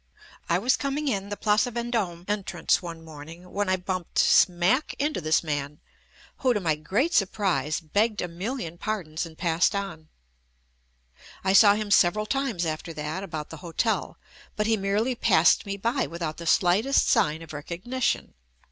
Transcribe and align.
I 0.49 0.57
was 0.57 0.77
coming 0.77 1.07
in 1.09 1.29
the 1.29 1.37
Place 1.37 1.65
Vendome 1.65 2.25
entrance 2.27 2.81
one 2.81 3.05
morning 3.05 3.51
when 3.51 3.69
I 3.69 3.77
bumped 3.77 4.17
smack 4.17 4.95
into 4.97 5.21
"this 5.21 5.43
man," 5.43 5.79
who, 6.37 6.55
to 6.55 6.59
my 6.59 6.75
great 6.75 7.13
surprise, 7.13 7.79
begged 7.79 8.19
a 8.23 8.27
^million 8.27 8.79
pardons 8.79 9.27
and 9.27 9.37
passed 9.37 9.75
on. 9.75 10.09
I 11.43 11.53
saw 11.53 11.75
him 11.75 11.91
several 11.91 12.25
times 12.25 12.65
after 12.65 12.93
that 12.93 13.21
about 13.21 13.51
the 13.51 13.57
hotel, 13.57 14.17
but 14.55 14.65
he 14.65 14.75
merely 14.75 15.13
passed 15.13 15.67
me 15.67 15.77
by 15.77 16.07
without 16.07 16.37
the 16.37 16.47
slightest 16.47 17.07
sign 17.07 17.43
of 17.43 17.53
recognition. 17.53 18.33